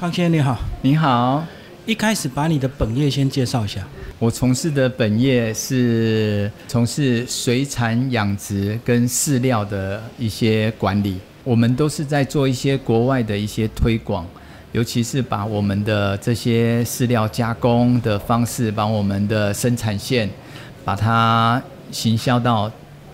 [0.00, 1.44] 康先生你好，你好，
[1.84, 3.86] 一开始把你的本业先介绍一下。
[4.18, 14.26] 我从事的本业是从事水产养殖跟饲料的一些管理，我们都是在做一些国外的一些推广，
[14.72, 20.30] 尤其是把我们的这些饲料加工的方式，把我们的生产线，
[20.82, 21.62] 把它
[21.92, 22.72] 行销到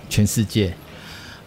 [0.09, 0.73] 全世界。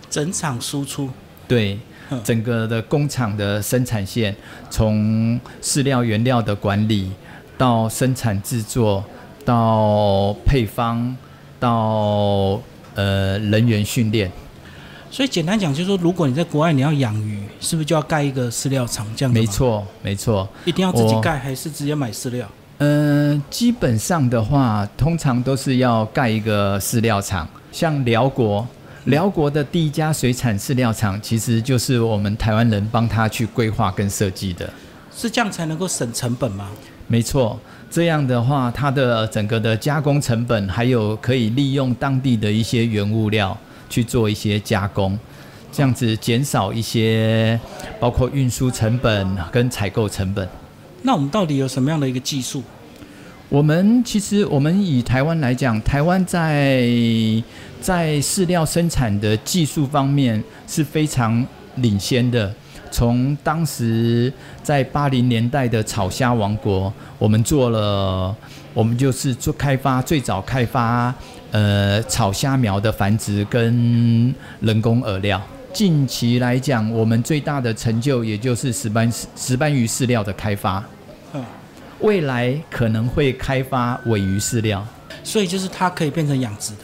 [0.09, 1.09] 整场输出，
[1.47, 1.75] 对。
[1.75, 1.79] 嗯，
[2.23, 4.35] 整个的工厂的生产线，
[4.69, 7.11] 从饲料原料的管理
[7.57, 9.03] 到生产制作，
[9.45, 11.15] 到配方，
[11.59, 12.59] 到
[12.95, 14.31] 呃人员训练。
[15.11, 19.39] 所以简单讲就是说，如果你在国外你要养鱼，是不是就要盖一个饲料厂这样子？
[19.39, 20.47] 没，错，没错。
[20.65, 22.47] 一定要自己盖，还是直接买饲料？
[22.77, 27.47] 嗯，基本上的话，通常都是要盖一个饲料厂。
[27.71, 28.67] 像辽国，
[29.09, 34.71] 辽国的第一家水产饲料厂，其实就是我们台湾人帮他去规划跟设计的。
[35.11, 36.69] 是这样才能够省成本吗？
[37.07, 37.59] 没错，
[37.89, 43.57] 这样的话，它的整个的加工成本，还有可以利用当地的一些原物料
[43.89, 45.17] 去做一些加工，
[45.71, 47.59] 这样子减少一些
[47.99, 50.47] 包括运输成本跟采购成本。
[51.01, 52.61] 那我们到底有什么样的一个技术？
[53.49, 56.87] 我们其实，我们以台湾来讲，台湾在
[57.81, 61.43] 在饲料生产的技术方面是非常
[61.77, 62.53] 领先的。
[62.91, 64.31] 从当时
[64.61, 68.35] 在八零年代的草虾王国，我们做了，
[68.71, 71.11] 我们就是做开发最早开发
[71.49, 75.41] 呃草虾苗的繁殖跟人工饵料。
[75.73, 80.83] 近期来讲，我们最大的成就也就是石斑石斑鱼饲料的开发。
[81.99, 84.85] 嗯，未来可能会开发尾鱼饲料，
[85.23, 86.79] 所以就是它可以变成养殖的。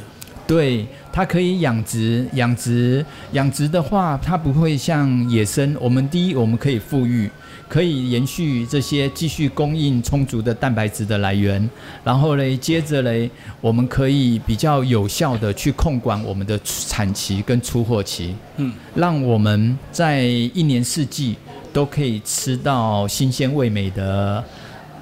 [0.47, 5.75] 对，它可以养殖，养殖，养殖的话，它不会像野生。
[5.79, 7.27] 我们第一，我们可以富裕，
[7.67, 11.67] 可以延续这些继续供应充足的蛋白质的来源，
[12.03, 13.27] 然后嘞，接着嘞，
[13.59, 21.35] 我们可以比较有效的去控管我们的产期跟出货期，嗯，让我们在一年四季
[21.73, 24.43] 都可以吃到新鲜味美的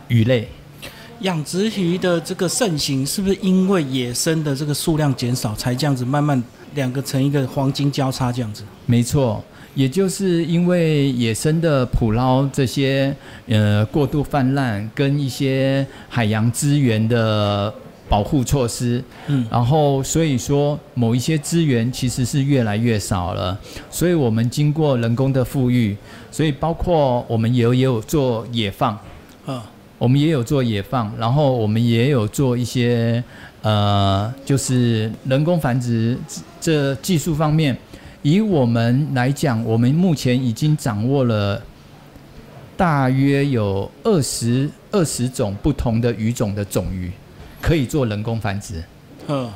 [0.07, 0.47] 鱼类。
[1.19, 6.41] 养殖鱼的这个盛行，是不是因为野生的这个数量减少，才这样子慢慢
[6.75, 8.63] 两个成一个黄金交叉这样子？
[8.85, 9.41] 没错，
[9.73, 13.15] 也就是因为野生的捕捞这些
[13.47, 17.73] 呃过度泛滥，跟一些海洋资源的
[18.09, 23.57] 保护措施，嗯，然后所以说某一些资源其实是越来越少了，
[23.89, 25.95] 所以我们经过人工的富裕，
[26.29, 28.99] 所以包括我们也有也有做野放。
[29.45, 29.69] 啊，
[30.03, 33.23] 我们也有做野放，然后我们也有做一些
[33.61, 36.17] 呃，就是人工繁殖
[36.59, 37.73] 这技术方面。
[38.21, 41.63] 以我们来讲，我们目前已经掌握了
[42.75, 47.09] 大约有二十二十种不同的鱼种的种鱼，
[47.61, 48.83] 可以做人工繁殖。
[49.27, 49.49] 嗯，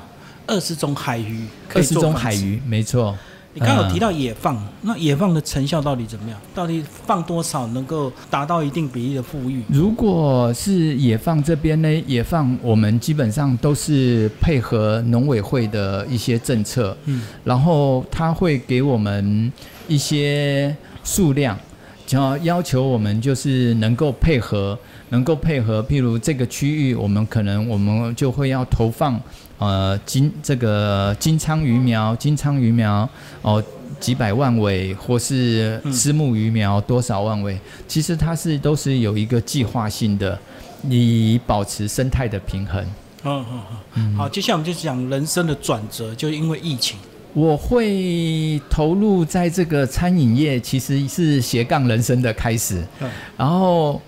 [0.46, 1.94] 二十种海鱼可二十。
[1.96, 3.18] 种海鱼，没错。
[3.58, 6.40] 你刚刚有提嗯到野放，那野放的成效到底怎么样？
[6.54, 9.64] 到底放多少能够达到一定比例的富裕？
[9.68, 19.52] 如果是野放这边呢，野放我们基本上都是配合农委会的一些政策，嗯，然后他会给我们
[19.88, 21.58] 一些数量，
[22.12, 24.78] 要要求我们就是能够配合，
[25.10, 29.20] 能够配合，譬如这个区域，我们可能我们就会要投放
[29.58, 33.10] 呃金这个金鲳鱼苗，金鲳鱼苗
[33.42, 33.64] 哦。
[34.00, 40.38] 几百万尾，或是嗯丝木鱼苗多少万尾，其实它是都是有一个计划性的，
[40.88, 42.80] 以保持生态的平衡。
[43.24, 43.62] 嗯嗯
[43.96, 44.16] 嗯。
[44.16, 47.00] 好，接下来我们就讲人生的转折，就因为疫情。
[47.34, 52.80] 我会投入在这个餐饮业，其实是斜杠人生的开始。
[53.02, 54.00] 嗯然后，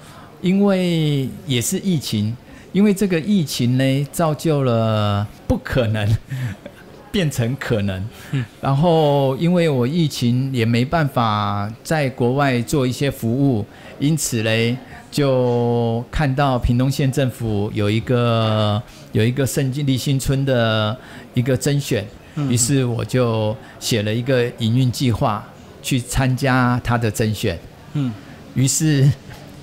[0.41, 2.35] 因为也是疫情，
[2.72, 6.18] 因为这个疫情呢，造就了不可能
[7.12, 8.07] 变成可能。
[8.31, 13.66] 嗯然后，因为我疫情也没办法在国外做一些服务，
[14.00, 14.78] 因此呢，
[15.09, 20.96] 就看到屏东县政府有一个有一个圣经立新村的
[21.34, 22.05] 一个甄选。
[22.35, 25.43] 嗯于是我就写了一个营运计划
[25.82, 27.58] 去参加他的甄选，
[27.93, 28.14] 嗯
[28.53, 29.11] 于是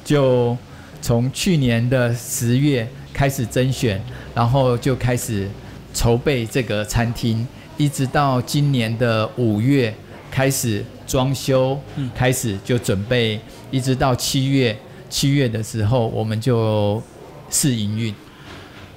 [0.04, 0.56] 就
[1.00, 2.86] 从去年的十月
[3.16, 3.98] 开始甄选，
[4.34, 5.48] 然后就开始
[5.94, 7.48] 筹备这个餐厅，
[7.78, 9.94] 一直到今年的五月
[10.30, 13.40] 开始装修，嗯开始就准备，
[13.70, 14.76] 一直到七月，
[15.08, 17.02] 七月的时候我们就
[17.48, 18.14] 试营运。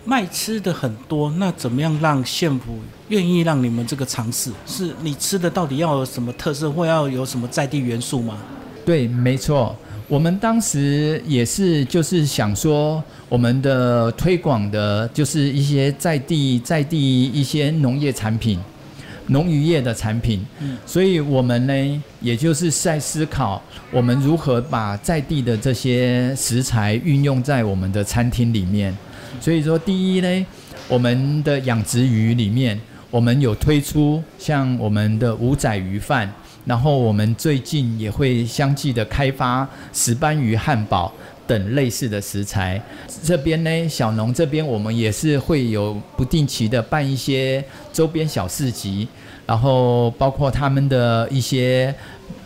[0.03, 4.51] 卖吃的很多，那怎么样让县府愿意让你们这个尝试？
[4.65, 8.37] 是你吃的到底要有什么特色，或要有什么在地元素吗？
[8.85, 9.73] 对，没错。
[10.09, 18.59] 我们当时也是就是想说，我们的推广的就是一些在地在地一些农业产品。
[19.31, 20.43] 农渔业的产品，
[20.87, 23.61] 所以我们呢，也就是在思考
[23.91, 28.91] 我们如何把在地的这些食材运用在我们的餐厅里面。
[29.39, 30.45] 所以说，第一呢，
[30.87, 36.33] 我们的养殖鱼里面，我们有推出像我们的五仔鱼饭，
[36.65, 41.11] 然后我们最近也会相继的开发石斑鱼汉堡。
[41.49, 42.79] 等类似的食材，
[43.23, 49.07] 这边呢，小农这边我们也是会有不定期的办一些周边小市集，
[49.47, 51.91] 然后包括他们的一些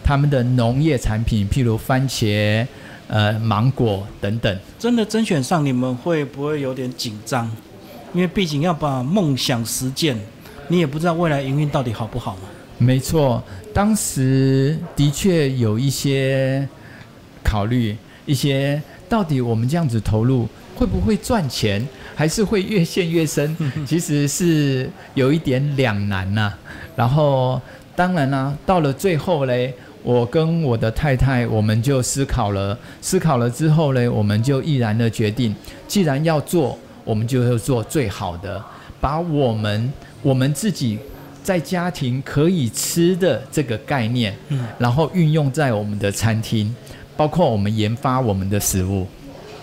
[0.02, 2.66] 他们的农业产品，譬如番茄、
[3.10, 4.58] 呃芒果等等。
[4.80, 7.52] 真的甄选上，你们会不会有点紧张？
[8.14, 10.18] 因为毕竟要把梦想实践，
[10.70, 12.44] 你也不知道未来营运到底好不好嘛。
[12.84, 13.42] 没错，
[13.74, 16.68] 当时的确有一些
[17.44, 17.96] 考虑，
[18.26, 18.82] 一些。
[19.10, 23.56] 到底我们这样子投入会不会赚钱，还是会越陷越深？
[23.86, 26.52] 其实是有一点两难呐。
[26.96, 27.62] 然后
[27.96, 29.72] 当然啦，到了最后嘞，
[30.02, 35.56] 我跟我的太太我们就思考了，思考了之后嘞，我们就毅然的决定，
[35.88, 38.60] 既然要做，我们就要做最好的，
[39.00, 39.94] 把我们
[40.24, 40.98] 我们自己
[41.44, 46.74] 在家庭可以吃的这个概念，嗯，然后运用在我们的餐厅。
[47.16, 49.06] 包括我们研发我们的食物，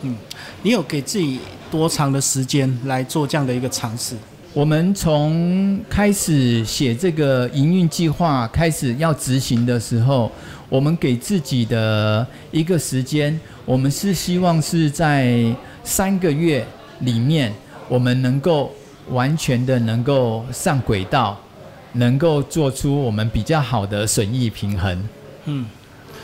[0.03, 0.17] 嗯，
[0.63, 4.15] 你有给自己多长的时间来做这样的一个尝试？
[4.53, 10.31] 我们从开始写这个营运计划开始要执行的时候，
[10.69, 15.45] 我们给自己的一个时间，我们是希望是在
[15.83, 16.65] 三个月
[17.01, 17.53] 里面，
[17.89, 18.73] 我们能够
[19.09, 21.37] 完全的能够上轨道，
[21.93, 25.03] 能够做出我们比较好的损益平衡，
[25.47, 25.67] 嗯。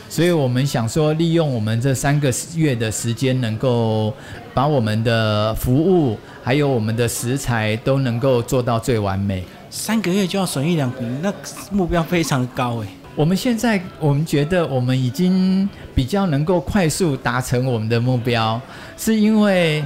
[0.09, 4.13] 所以我们想说，利用我们这三个月的时间，能够
[4.53, 9.43] 把我们的服务还有我们的食材都能够做到最完美。
[9.69, 11.33] 三个月就要损益两平，那
[11.71, 12.87] 目标非常高诶。
[13.17, 18.61] 我们现在我们觉得我们已经比较能够快速达成我们的目标，
[18.95, 19.83] 是因为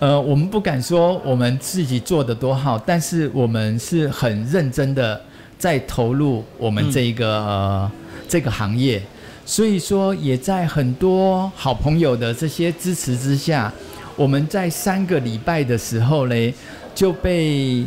[0.00, 5.20] 呃，我们不敢说我们自己做的多好，但是我们是很认真的
[5.58, 7.90] 在投入我们这一个
[8.28, 9.02] 这个行业。
[9.44, 13.72] 所以说，也在很多好朋友的这些支持之下，
[14.14, 16.54] 我们在三个礼拜的时候嘞，
[16.94, 17.84] 就被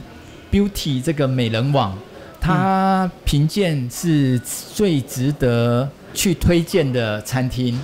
[0.51, 1.97] Beauty 这个美人网，
[2.41, 4.37] 它评鉴是
[4.73, 7.79] 最值得去推荐的餐厅，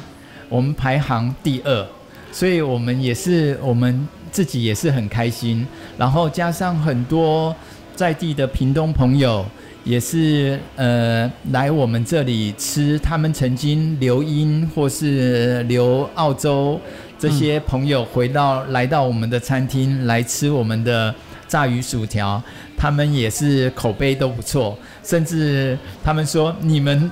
[0.50, 1.88] 我们排行第二，
[2.32, 5.66] 所以我们也是我们自己也是很开心，
[5.98, 7.56] 然后加上很多
[7.96, 9.46] 在地的屏东朋友。
[9.84, 16.78] 也是呃来我们这里吃，他们曾经留英或是留澳洲
[17.18, 21.16] 这些朋友回到来到我们的餐厅来吃我们的
[21.48, 22.44] 炸鱼薯条，
[22.76, 27.10] 他们也是口碑都不错，甚至他们说你们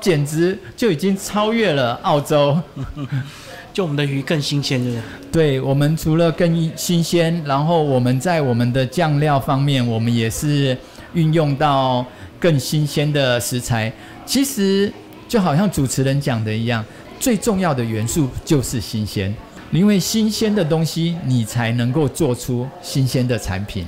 [0.00, 2.58] 简直就已经超越了澳洲，
[3.76, 4.98] 就我们的鱼更新鲜，对不
[5.30, 5.32] 对？
[5.32, 10.74] 对我们除了更新鲜，然后我们在我们的酱料方面，我们也是。
[11.12, 12.04] 运用到
[12.38, 13.90] 更新鲜的食材，
[14.26, 14.92] 其实
[15.26, 16.84] 就好像主持人讲的一样，
[17.18, 19.34] 最重要的元素就是新鲜，
[19.70, 23.86] 因为新鲜的东西，你才能够做出新鲜的产品。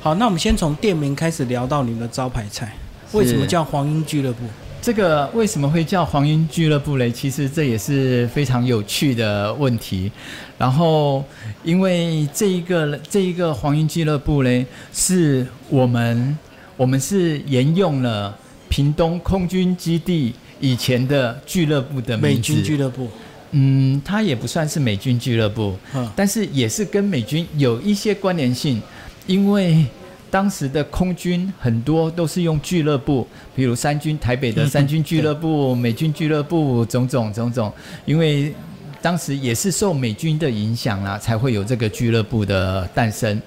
[0.00, 2.74] 好，那我们先从店名开始聊到你们的招牌菜，
[3.12, 4.44] 为什么叫黄莺俱乐部？
[4.82, 7.10] 这个为什么会叫黄莺俱乐部嘞？
[7.10, 10.10] 其实这也是非常有趣的问题。
[10.58, 11.24] 然后，
[11.62, 16.38] 因为这一个这一个黄莺俱乐部嘞，是我们。
[16.76, 18.34] 我们是沿用了
[18.70, 23.06] 屏东空军基地以前的俱乐部的美军俱乐部。
[23.50, 25.76] 嗯，它也不算是美军俱乐部，
[26.16, 28.80] 但是也是跟美军有一些关联性，
[29.26, 29.84] 因为
[30.30, 37.72] 当时的空军很多都是用俱乐部，比如三军台北的三军俱乐部、美军俱乐部种种种种，
[38.04, 38.54] 因为
[39.02, 43.40] 当时也是受美军的影响啦，才会有这个俱乐部的诞生，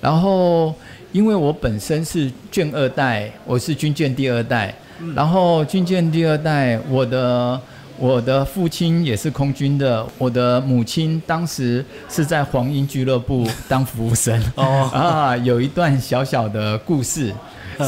[0.00, 0.74] 然后。
[1.12, 4.74] 因为我本身是卷二代，我是军舰第二代，
[5.14, 7.60] 然后军舰第二代，我的
[8.02, 17.32] 我的父亲也是空军的，我的母亲当时是在黄莺俱乐部当服务生，哦 啊，有一段小小的故事，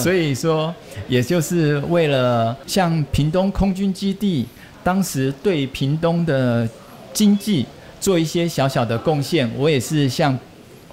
[0.01, 0.73] 所以说，
[1.09, 4.47] 也就是为了向屏东空军基地
[4.85, 6.69] 当时对屏东的
[7.13, 7.67] 经济
[7.99, 10.39] 做一些小小的贡献，我也是向。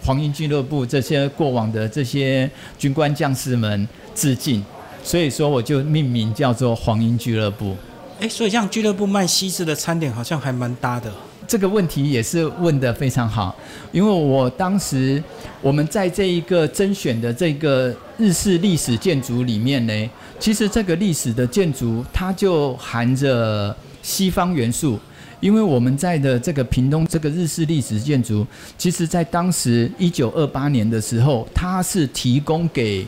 [0.03, 4.65] 黄莺俱乐部这些过往的这些军官将士们致敬，
[5.03, 7.75] 所以说我就命名叫做黄莺俱乐部。
[8.21, 11.11] 哎，所以像俱乐部卖西式的餐点，好像还蛮搭的。
[11.47, 13.55] 这个问题也是问得非常好，
[13.91, 15.21] 因为我当时
[15.59, 20.09] 我们在这一个甄选的这个日式历史建筑里面呢，
[20.39, 24.99] 其实这个历史的建筑它就含着西方元素，
[25.39, 28.45] 因为我们在的这个屏东这个日式历史建筑，
[28.77, 33.03] 其实在当时一九二八年的时候，它是提供给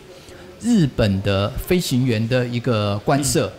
[0.59, 3.53] 日本的飞行员的一个官舍，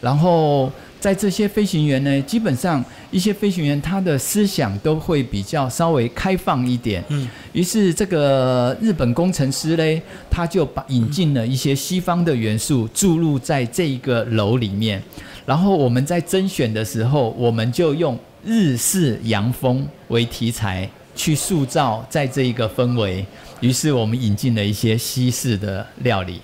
[0.00, 0.70] 然后。
[1.02, 7.02] 在这些飞行员呢，基本上一些飞行员他的思想都会比较稍微开放一点。
[7.08, 15.02] 嗯，于是这个日本工程师嘞，他就把引进了一些西方的元素注入在这一个楼里面。
[15.44, 23.26] 然后我们在甄选的时候，我们就用日式洋风为题材去塑造在这一个氛围。
[23.60, 26.40] 于是我们引进了一些西式的料理，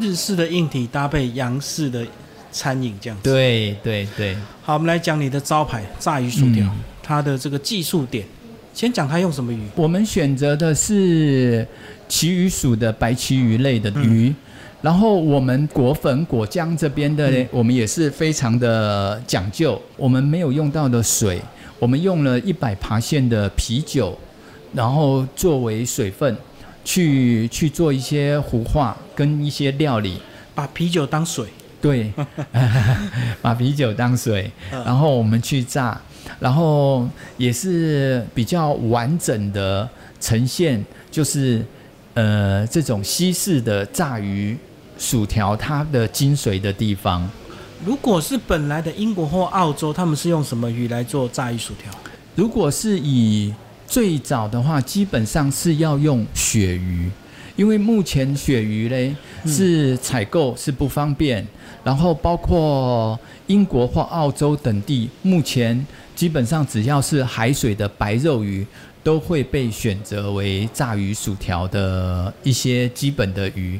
[0.00, 2.06] 日式的硬体搭配洋式的。
[2.50, 4.36] 餐饮这样子，对对对。
[4.62, 6.66] 好，我们来讲你的招牌炸鱼薯条，
[7.02, 8.24] 它的这个技术点。
[8.72, 9.60] 先讲它用什么鱼？
[9.74, 11.66] 我们选择的是
[12.08, 14.32] 旗鱼属的白旗鱼类的鱼，
[14.80, 19.80] 然后我们果粉果浆这边的，我们也是非常的讲究。
[19.96, 21.42] 我们没有用到的水，
[21.80, 24.16] 我们用了一百爬线的啤酒，
[24.72, 26.36] 然后作为水分，
[26.84, 30.18] 去去做一些糊化跟一些料理，
[30.54, 31.46] 把啤酒当水。
[31.80, 32.12] 对，
[33.40, 35.98] 把啤酒当水，然后我们去炸，
[36.38, 39.88] 然后也是比较完整的
[40.20, 41.64] 呈现，就是
[42.14, 44.56] 呃这种西式的炸鱼
[44.98, 47.28] 薯条它的精髓的地方。
[47.82, 51.90] 如果是本来的英国或澳洲，他们是用什么鱼来做炸鱼薯条？
[52.34, 53.54] 如果是以
[53.86, 57.10] 最早的话，基本上是要用鳕鱼。
[57.60, 59.14] 因为目前鳕鱼嘞
[59.44, 61.46] 是采购是不方便，
[61.84, 65.86] 然后包括英国或澳洲等地，目前
[66.16, 68.66] 基本上只要是海水的白肉鱼，
[69.02, 73.78] 都会被选择为炸鱼薯条的一些基本的鱼。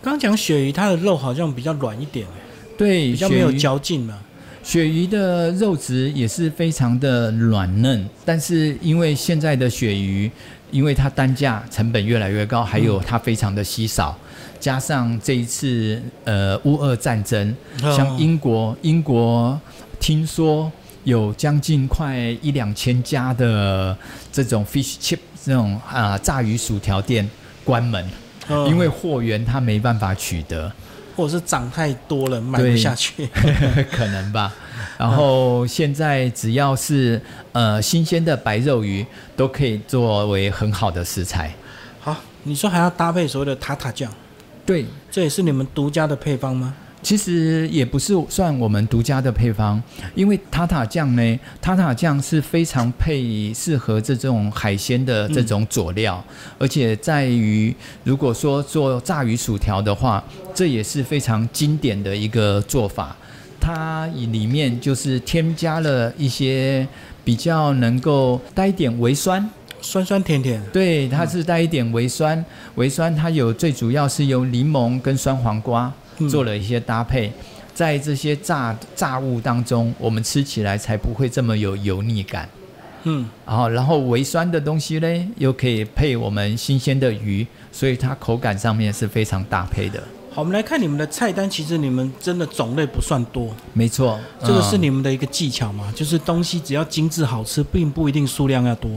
[0.00, 2.24] 刚讲鳕鱼，它的肉好像比较软一点，
[2.78, 4.16] 对，比较没有嚼劲嘛。
[4.62, 10.30] 鳕鱼的肉质也是非常的软嫩，但是因为现在的鳕鱼。
[10.70, 14.16] 因为它单价成本越来越高，还有它非常的稀少，
[14.58, 19.58] 加上这一次呃乌俄战争，像英国，英国
[20.00, 20.70] 听说
[21.04, 23.96] 有将近快一两千家的
[24.32, 27.28] 这种 fish chip 这种啊炸鱼薯条店
[27.64, 28.04] 关门，
[28.66, 30.70] 因为货源它没办法取得，
[31.14, 33.26] 或者是涨太多了卖不下去，
[33.92, 34.52] 可能吧。
[34.98, 37.20] 然后现在只要是
[37.52, 39.04] 呃新鲜的白肉鱼，
[39.36, 41.52] 都可以作为很好的食材。
[42.00, 44.10] 好，你说还要搭配所谓的塔塔酱，
[44.64, 46.74] 对，这也是你们独家的配方吗？
[47.02, 49.80] 其实也不是算我们独家的配方，
[50.16, 56.24] 因为塔塔酱呢，塔塔酱是非常配适合这种海鲜的这种佐料，
[56.58, 57.72] 而且在于
[58.02, 63.14] 如果说做炸鱼薯条的话，这也是非常经典的一个做法。
[63.66, 66.86] 它里面就是添加了一些
[67.24, 70.62] 比较能够带一点微酸，酸酸甜甜。
[70.72, 72.44] 对，它是带一点微酸，
[72.76, 75.92] 微酸它有最主要是由柠檬跟酸黄瓜
[76.30, 77.32] 做了一些搭配，
[77.74, 82.48] 在这些炸炸物当中，我们吃起来才不会这么有油腻感。
[83.02, 90.00] 嗯，然后然后微酸的东西呢，又可以配我们新鲜的鱼，所以它口感上面是非常搭配的。
[90.36, 91.48] 好，我们来看你们的菜单。
[91.48, 95.90] 其实你们真的种类不算多，没错，这个是你们的一个技巧嘛？
[95.96, 98.90] 就是东西只要精致好吃，并不一定数量要多。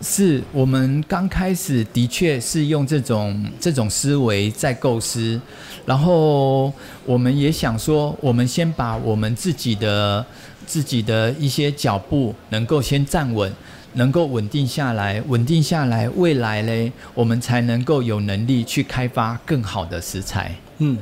[0.00, 5.40] 是我们刚开始的确是用这种这种思维在构思，
[5.84, 6.72] 然后
[7.04, 10.24] 我们也想说，我们先把我们自己的
[10.64, 13.52] 自己的一些脚步能够先站稳。
[13.96, 20.52] 能够稳定下来，稳定下来，未来嘞，我们才能够有能力去开发更好的食材。
[20.78, 20.98] 嗯，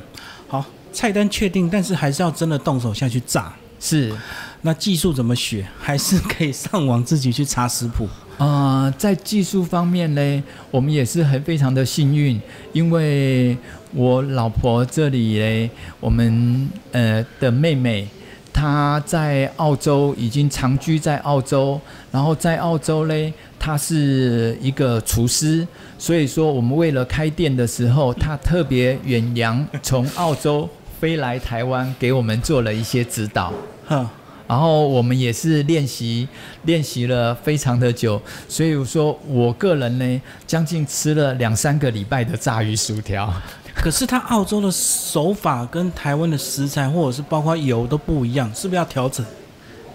[0.49, 3.53] 好，菜单确定，但是还是要真的动手下去炸。
[3.81, 4.13] 是，
[4.61, 5.67] 那技术怎么学？
[5.81, 8.09] 还是可以上网自己去查食谱。
[8.39, 12.41] 啊，在技术方面呢，我们也是很非常的幸运，
[12.73, 13.57] 因为
[13.93, 18.09] 我老婆这里嘞，我们呃的妹妹。
[18.53, 21.81] 他在澳洲已经长居在澳洲，
[22.11, 25.67] 然后在澳洲嘞，他是一个厨师，
[25.99, 30.69] 所以说我们为了开店的时候，他特别远洋从澳洲
[31.01, 33.53] 飞来台湾，给我们做了一些指导。
[33.87, 34.07] 哼，
[34.47, 36.29] 然后我们也是练习
[36.65, 43.33] 练习了非常的久，所以说我个人呢，将近吃了两三个礼拜的炸鱼薯条。
[43.77, 49.25] 可是它澳洲的手法跟台湾的食材或者是包括油都不一样，是不是要调整？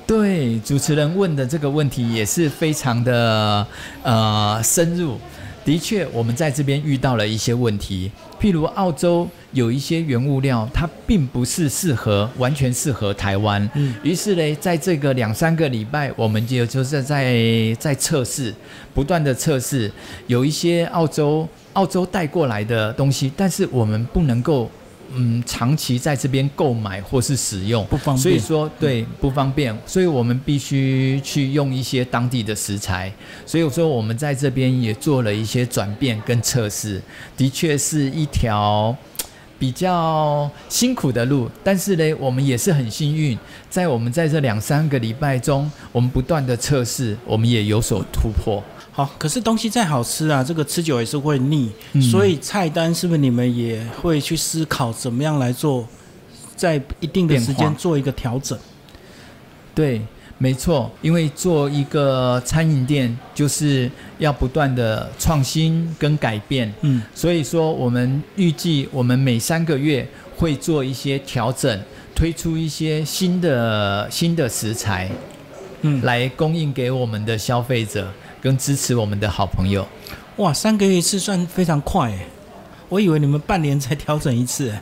[0.06, 3.66] 对，主持人问的这个问题也是非常的
[4.04, 5.18] 呃深入。
[5.66, 9.28] 的确，我们在这边遇到了一些问题，譬如澳洲
[9.58, 13.68] 有一些原物料，它并不是适合完全适合台湾。
[13.74, 18.54] 嗯于是呢，在这个两三个礼拜，我们就就是在在测试，
[18.94, 19.92] 不断的测试，
[20.28, 24.70] 有一些澳洲澳洲带过来的东西，但是我们不能够
[25.12, 33.12] 嗯长期在这边购买或是使用，不方便所以说对不方便，所以我们必须去用一些当地的食材。
[33.44, 37.02] 所以说我们在这边也做了一些转变跟测试，
[37.36, 38.96] 的确是一条。
[39.60, 43.38] 比较辛苦的路，但是呢，我们也是很幸运，
[43.70, 48.64] 在我们在这两三个礼拜中，我们不断的测试，我们也有所突破。
[48.92, 55.88] 好，可是东西再好吃啊，这个吃久也是会腻，嗯所以菜单是不是你们也会去思考怎么样来做，
[56.56, 58.58] 在一定的时间做一个调整？
[59.76, 60.02] 对，
[60.40, 63.90] 没错，因为做一个餐饮店，就是
[64.20, 66.72] 要不断的创新跟改变。
[66.82, 71.82] 嗯，所以说，我们预计我们每三个月会做一些调整，
[72.14, 75.10] 推出一些新的新的食材，
[75.82, 79.88] 嗯来供应给我们的消费者，跟支持我们的好朋友。
[80.36, 82.28] 哇，三个月一次算非常快诶，
[82.90, 84.74] 我以为你们半年才调整一次。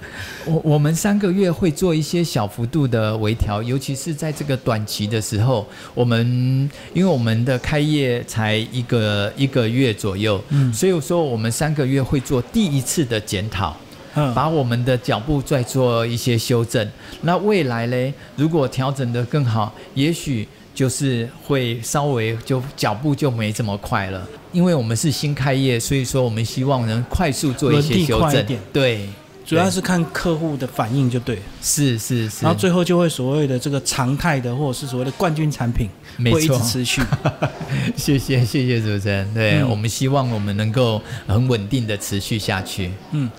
[0.46, 13.76] 我我们三个月会做一些小幅度的微调，尤其是在这个短期的时候，我们因为我们的开业才一个一个月左右，嗯所以说我们三个月会做第一次的检讨。
[14.18, 16.90] 嗯，把我们的脚步再做一些修正。
[17.24, 24.28] 那未来嘞，如果调整得更好，也许就是会稍微就脚步就没这么快了。
[24.52, 28.46] 因为我们是新开业，所以说我们希望能快速做一些修正。
[28.72, 29.10] 对，
[29.46, 35.90] 主要是看客户的反应就对，是是是，然后最后就会所谓的这个常态的或者是所谓的冠军产品
[36.32, 37.02] 会一直，持续。
[37.98, 39.34] 谢谢谢谢主持人。
[39.34, 42.92] 对、嗯我们希望我们能够很稳定的持续下去。
[43.12, 43.30] 嗯，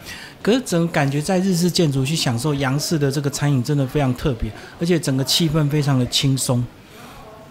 [0.43, 6.63] 可是整个感觉在日式建筑去享受洋式的这个餐饮真的非常特别，而且整个气氛非常的轻松，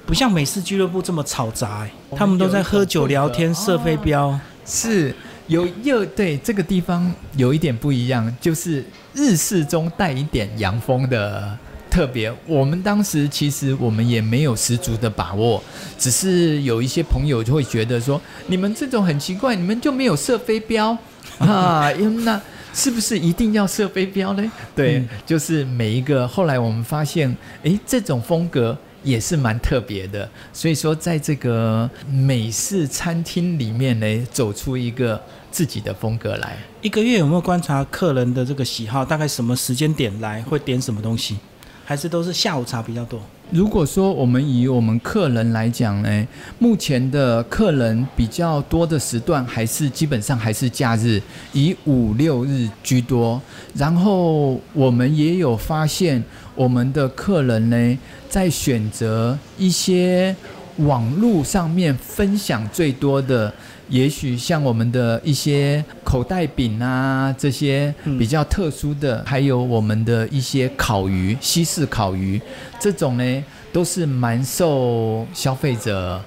[0.06, 1.91] 不像美式俱乐部这么吵杂、欸。
[2.15, 4.39] 他们都在喝酒聊天、射飞镖。
[4.65, 5.13] 是
[5.48, 11.58] 有又对这个地方有一点不一样，就是日式中带一点洋风的
[11.89, 12.34] 特别。
[12.46, 15.63] 我们当时其实我们也没有十足的把握，
[15.98, 20.98] 只是有一些朋友就会觉得说，你们这种很奇怪，你们就没有射飞镖
[21.39, 21.91] 啊？
[21.91, 22.41] 因为那。
[22.78, 24.52] 是不是一定要射飞镖呢？
[24.76, 26.28] 对，嗯就是每一个。
[26.28, 30.30] 后来我们发现，诶，这种风格也是蛮特别的。
[30.52, 36.58] 所以说，在这个美式餐厅里面呢，走出一个自己的风格来。
[36.82, 39.06] 一个月有没有观察客人的这个喜好？
[39.06, 41.38] 大概什么时间点来会点什么东西？
[41.86, 43.22] 还是都是下午茶比较多？
[43.51, 46.27] 如果说我们以我们客人来讲呢，
[46.58, 51.21] 目前的客人比较多的时段还是基本上还是假日，
[51.53, 53.39] 以五六日居多。
[53.75, 56.21] 然后我们也有发现，
[56.55, 60.36] 我们的客人呢，在选择一些
[60.77, 63.53] 网络上面分享最多的，
[63.89, 72.41] 也许像我们的一些口袋饼啊，这些嗯比较特殊的，还有我们的一些烤鱼，西式烤鱼，
[72.80, 76.21] 这种呢都是蛮受消费者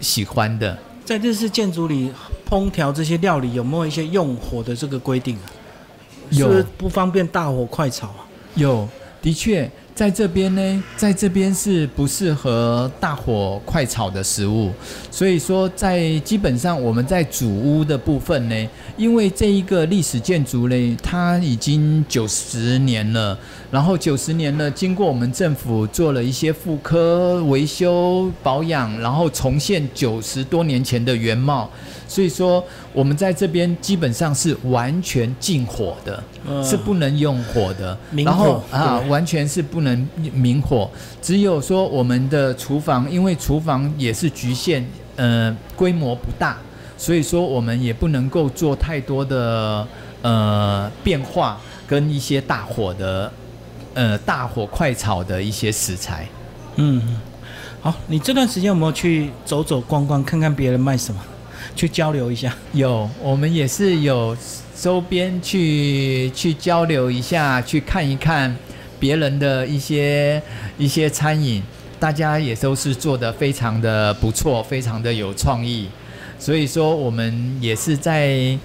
[0.00, 0.78] 喜欢的。
[1.04, 2.10] 在日式建筑里
[2.48, 5.46] 烹调这些料理有没有一些用火的这个规定啊？
[6.32, 8.24] 是不是有不方便大火快炒啊？
[8.54, 8.88] 有，
[9.20, 14.70] 的确，在这边呢，在这边是不适合大火快炒的食物，
[15.10, 23.38] 所以说在基本上我们在主屋的部分呢，因为这一个历史建筑呢，它已经九十年了，
[23.70, 31.68] 然后九十年了，经过我们政府做了一些复科、维修、保养，然后重现九十多年前的原貌，
[32.08, 36.22] 所以说我们在这边基本上是完全禁火的。
[36.46, 40.90] 呃是不能用火的，然后啊，完全是不能明火，
[41.20, 44.84] 只有说我们的厨房，因为厨房也是局限，
[45.16, 46.56] 呃，规模不大，
[46.96, 49.86] 所以说我们也不能够做太多的
[50.22, 53.32] 呃变化跟一些大火的
[53.94, 56.28] 呃大火快炒的一些食材。
[56.76, 57.20] 嗯，
[57.80, 61.20] 好，你这段时间有没有去走走逛逛，看看别人卖什么，
[61.74, 62.54] 去交流一下？
[62.72, 64.36] 有，我们也是有
[64.80, 68.56] 周边去去交流一下，去看一看
[69.00, 70.40] 别人的一些
[70.78, 71.60] 一些餐饮，
[71.98, 75.88] 大家也都是做的非常的不错，非常的有创意。
[76.38, 78.56] 所以说，我们也是在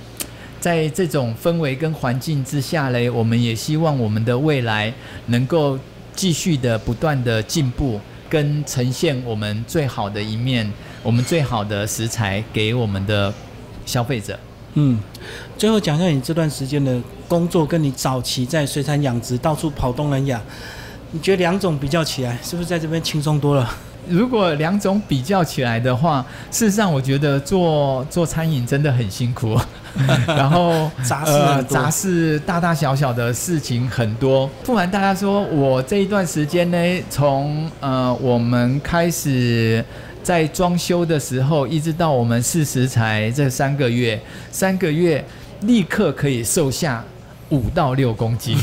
[0.59, 4.93] 在这种氛围跟环境之下嘞，我们也希望我们的未来
[5.27, 5.79] 能够
[6.15, 10.71] 继续的不断的进步，跟呈现我们最好的一面，
[11.03, 13.33] 我们最好的食材给我们的
[13.85, 14.39] 消费者。
[14.75, 14.99] 嗯，
[15.57, 20.41] 最后讲一下你这段时间的工作，跟你早期在水产养殖到处跑东南亚，
[21.11, 23.69] 你觉得两种比较起来，是不是在这边轻松多了？
[24.07, 29.57] 如果两种比较起来的话，事实上我觉得做做餐饮真的很辛苦，
[30.27, 34.47] 然后杂事呃杂事大大小小的事情很多。
[34.63, 39.83] 不瞒大家说，我这一段时间呢，从呃我们开始
[40.25, 44.19] 在装修的时候，一直到我们试食材这三个月，
[44.51, 45.23] 三个月
[45.61, 47.05] 立刻可以瘦下
[47.49, 48.57] 五到六公斤。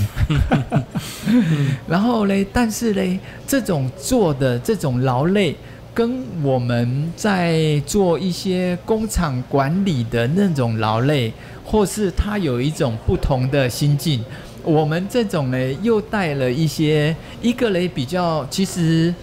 [1.87, 5.55] 然后嘞，但是嘞，这种做的这种劳累，
[5.94, 11.33] 跟我们在做一些工厂管理的那种劳累，
[11.64, 14.25] 或是它有一种不同的心境。
[14.64, 19.14] 我们这种呢，又带了一些，一个嘞比较，其实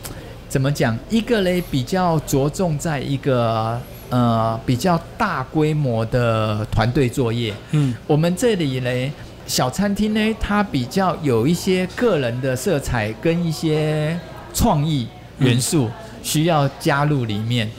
[0.49, 0.97] 怎么讲？
[1.09, 9.11] 一个嘞比较着重在一个呃比较大规模的团队作业，嗯我们这里嘞，
[9.45, 14.19] 小餐厅呢，它比较有一些个人的色彩跟一些
[14.51, 15.07] 创意
[15.37, 15.87] 元素
[16.23, 17.69] 需要加入里面，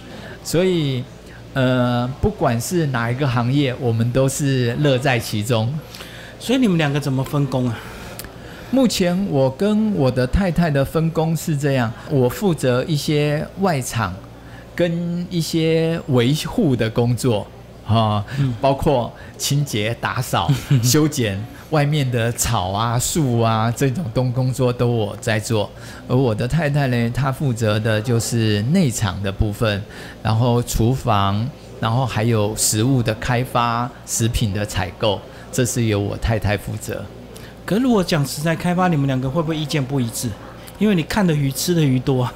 [0.45, 1.03] 所以
[1.53, 5.77] 呃，不管是哪一个行业，我们都是乐在其中。
[6.39, 7.77] 所以你们两个怎么分工啊？
[8.73, 14.15] 目前我跟我的太太的分工是这样，我负责一些外场
[14.77, 17.45] 跟一些维护的工作
[17.85, 18.25] 啊，
[18.61, 20.49] 包括清洁、打扫、
[20.85, 25.69] 修剪外面的草啊、树啊这种东工作都我在做，
[26.07, 29.83] 而我的太太呢，她负责的就是内场的部分，
[30.23, 31.45] 然后厨房，
[31.81, 37.05] 然后还有食物的开发、食品的采购，这是由我太太负责。
[37.71, 40.29] 可是如果讲食材开发，你们两个会不会意见不一致？
[40.81, 42.35] 因为你看的鱼吃的鱼多啊。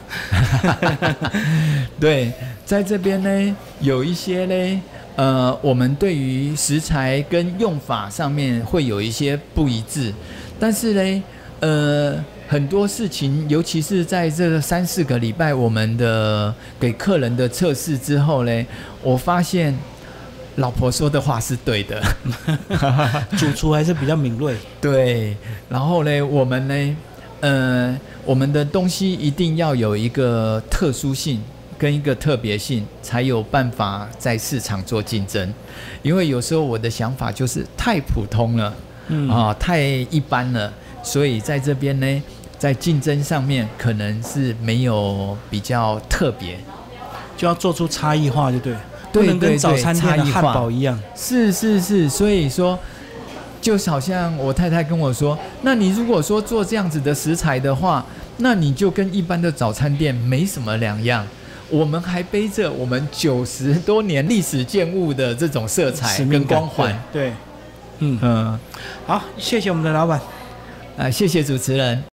[1.99, 2.31] 对，
[2.65, 4.83] 在这边呢，有一些呢，
[5.17, 10.15] 呃，我们对于食材跟用法上面会有一些不一致，
[10.61, 11.23] 但是呢，
[11.59, 18.67] 呃，很多事情，尤其是在这三四个礼拜我们的给客人的测试之后呢，
[19.03, 19.77] 我发现
[20.57, 22.03] 老婆说的话是对的。
[23.37, 24.57] 主厨还是比较敏锐。
[24.81, 25.37] 对，
[25.69, 26.97] 然后呢，我们呢，
[27.41, 31.43] 呃，我们的东西一定要有一个特殊性
[31.77, 35.53] 跟一个特别性，才有办法在市场做竞争。
[36.03, 38.73] 因为有时候我的想法就是太普通了，
[39.09, 42.23] 嗯啊，太一般了，所以在这边呢，
[42.59, 46.57] 在竞争上面可能是没有比较特别。
[47.37, 48.73] 就要做出差异化，就对
[49.15, 50.99] 不能跟早餐店的汉堡一样。
[51.15, 52.79] 是是是，所以说，
[53.61, 58.05] 就好像我太太跟我说，那你如果说做这样子的食材的话，
[58.39, 61.25] 那你就跟一般的早餐店没什么两样。
[61.71, 66.93] 我们还背着我们九十多年历史建物的这种色彩跟光环。
[67.13, 67.33] 对，对
[68.01, 68.59] 嗯，嗯，
[69.07, 70.21] 好，谢谢我们的老板。
[70.99, 72.03] 啊，谢谢主持人。